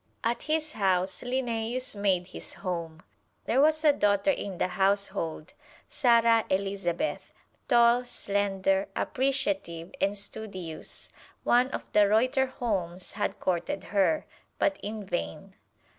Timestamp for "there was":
3.45-3.83